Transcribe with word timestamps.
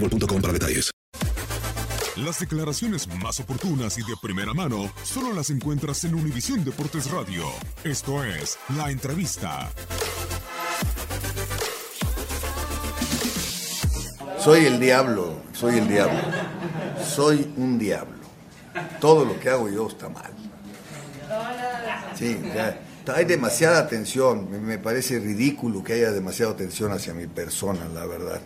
boostmobile.com 0.00 0.40
para 0.40 0.52
detalles. 0.52 0.90
Las 2.16 2.40
declaraciones 2.40 3.06
más 3.22 3.40
oportunas 3.40 3.98
y 3.98 4.00
de 4.00 4.14
primera 4.22 4.54
mano 4.54 4.90
solo 5.04 5.34
las 5.34 5.50
encuentras 5.50 6.02
en 6.04 6.14
Univisión 6.14 6.64
Deportes 6.64 7.10
Radio. 7.10 7.44
Esto 7.84 8.24
es 8.24 8.58
La 8.76 8.90
Entrevista. 8.90 9.70
Soy 14.38 14.64
el 14.64 14.80
diablo, 14.80 15.42
soy 15.52 15.78
el 15.78 15.88
diablo. 15.88 16.20
Soy 17.04 17.52
un 17.56 17.78
diablo. 17.78 18.16
Todo 19.00 19.24
lo 19.24 19.38
que 19.38 19.50
hago 19.50 19.68
yo 19.68 19.88
está 19.88 20.08
mal. 20.08 20.32
Sí, 22.14 22.40
hay 23.14 23.24
demasiada 23.24 23.80
atención. 23.80 24.48
Me, 24.64 24.78
parece 24.78 25.18
ridículo 25.18 25.84
que 25.84 25.94
haya 25.94 26.12
demasiada 26.12 26.52
atención 26.52 26.92
hacia 26.92 27.12
mi 27.12 27.26
persona, 27.26 27.88
la 27.92 28.06
verdad. 28.06 28.40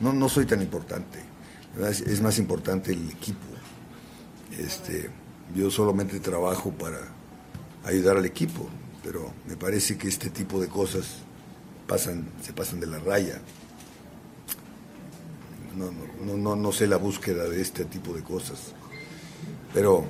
No, 0.00 0.12
no 0.14 0.28
soy 0.28 0.46
tan 0.46 0.62
importante. 0.62 1.18
Es, 1.88 2.20
más 2.20 2.38
importante 2.38 2.92
el 2.92 3.10
equipo. 3.10 3.46
Este, 4.58 5.10
yo 5.54 5.70
solamente 5.70 6.18
trabajo 6.20 6.72
para 6.72 6.98
ayudar 7.84 8.16
al 8.16 8.24
equipo, 8.24 8.68
pero 9.04 9.32
me 9.46 9.56
parece 9.56 9.96
que 9.96 10.08
este 10.08 10.30
tipo 10.30 10.60
de 10.60 10.68
cosas 10.68 11.18
pasan, 11.86 12.28
se 12.42 12.52
pasan 12.52 12.80
de 12.80 12.86
la 12.86 12.98
raya. 12.98 13.40
No, 15.76 15.90
no, 16.24 16.36
no, 16.36 16.56
no, 16.56 16.72
sé 16.72 16.86
la 16.86 16.96
búsqueda 16.96 17.44
de 17.44 17.60
este 17.60 17.84
tipo 17.84 18.12
de 18.12 18.22
cosas. 18.22 18.72
Pero 19.72 20.04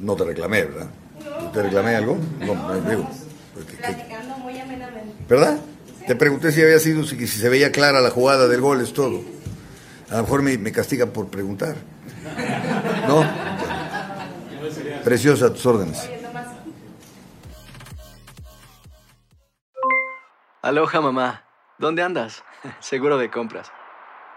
no 0.00 0.14
te 0.14 0.24
reclamé, 0.24 0.64
¿verdad? 0.64 0.90
¿Te 1.52 1.62
reclamé 1.62 1.96
algo? 1.96 2.18
No, 2.40 2.54
no 2.54 2.80
digo. 2.90 3.08
Platicando 3.78 4.36
muy 4.38 4.58
amenamente. 4.58 5.14
¿Verdad? 5.28 5.58
Te 6.06 6.14
pregunté 6.16 6.52
si 6.52 6.62
había 6.62 6.78
sido, 6.78 7.04
si, 7.04 7.16
si 7.26 7.38
se 7.38 7.48
veía 7.48 7.72
clara 7.72 8.00
la 8.00 8.10
jugada 8.10 8.48
del 8.48 8.60
gol, 8.60 8.80
es 8.80 8.92
todo. 8.92 9.22
A 10.10 10.16
lo 10.16 10.22
mejor 10.22 10.42
me, 10.42 10.56
me 10.58 10.72
castigan 10.72 11.10
por 11.10 11.28
preguntar. 11.28 11.76
¿No? 13.08 13.24
Preciosa, 15.04 15.52
tus 15.52 15.64
órdenes. 15.66 16.10
Aloha 20.62 21.00
mamá, 21.00 21.44
¿dónde 21.78 22.02
andas? 22.02 22.42
Seguro 22.80 23.18
de 23.18 23.30
compras. 23.30 23.70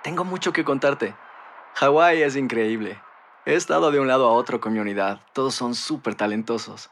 Tengo 0.04 0.24
mucho 0.24 0.54
que 0.54 0.64
contarte. 0.64 1.16
Hawái 1.76 2.22
es 2.22 2.36
increíble. 2.36 3.02
He 3.46 3.56
estado 3.56 3.90
de 3.90 4.00
un 4.00 4.08
lado 4.08 4.28
a 4.28 4.34
otro 4.34 4.60
con 4.60 4.74
mi 4.74 4.80
unidad. 4.80 5.22
Todos 5.34 5.56
son 5.56 5.74
súper 5.74 6.14
talentosos. 6.14 6.92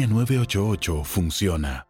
línea 0.00 0.06
988 0.06 1.04
funciona. 1.04 1.89